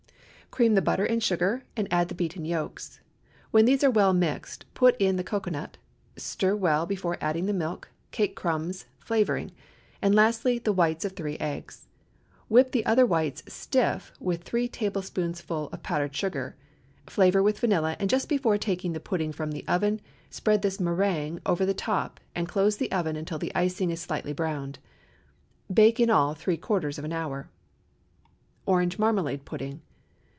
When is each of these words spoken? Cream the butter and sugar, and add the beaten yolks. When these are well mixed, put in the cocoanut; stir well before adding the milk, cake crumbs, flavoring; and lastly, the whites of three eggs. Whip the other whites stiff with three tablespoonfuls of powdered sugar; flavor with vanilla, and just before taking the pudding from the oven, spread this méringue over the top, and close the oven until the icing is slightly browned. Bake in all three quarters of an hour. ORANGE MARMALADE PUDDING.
Cream 0.53 0.73
the 0.75 0.81
butter 0.81 1.05
and 1.05 1.23
sugar, 1.23 1.63
and 1.77 1.87
add 1.91 2.09
the 2.09 2.13
beaten 2.15 2.43
yolks. 2.43 2.99
When 3.51 3.63
these 3.63 3.85
are 3.85 3.89
well 3.89 4.11
mixed, 4.11 4.65
put 4.73 4.97
in 4.99 5.15
the 5.15 5.23
cocoanut; 5.23 5.77
stir 6.17 6.57
well 6.57 6.85
before 6.85 7.17
adding 7.21 7.45
the 7.45 7.53
milk, 7.53 7.87
cake 8.11 8.35
crumbs, 8.35 8.85
flavoring; 8.99 9.51
and 10.01 10.13
lastly, 10.13 10.59
the 10.59 10.73
whites 10.73 11.05
of 11.05 11.13
three 11.13 11.37
eggs. 11.37 11.87
Whip 12.49 12.71
the 12.73 12.85
other 12.85 13.05
whites 13.05 13.41
stiff 13.47 14.11
with 14.19 14.43
three 14.43 14.67
tablespoonfuls 14.67 15.69
of 15.71 15.83
powdered 15.83 16.13
sugar; 16.13 16.57
flavor 17.07 17.41
with 17.41 17.59
vanilla, 17.61 17.95
and 17.97 18.09
just 18.09 18.27
before 18.27 18.57
taking 18.57 18.91
the 18.91 18.99
pudding 18.99 19.31
from 19.31 19.51
the 19.53 19.63
oven, 19.69 20.01
spread 20.29 20.63
this 20.63 20.79
méringue 20.79 21.39
over 21.45 21.65
the 21.65 21.73
top, 21.73 22.19
and 22.35 22.49
close 22.49 22.75
the 22.75 22.91
oven 22.91 23.15
until 23.15 23.39
the 23.39 23.55
icing 23.55 23.89
is 23.89 24.01
slightly 24.01 24.33
browned. 24.33 24.79
Bake 25.73 25.97
in 25.97 26.09
all 26.09 26.33
three 26.33 26.57
quarters 26.57 26.99
of 26.99 27.05
an 27.05 27.13
hour. 27.13 27.49
ORANGE 28.65 28.99
MARMALADE 28.99 29.45
PUDDING. 29.45 29.81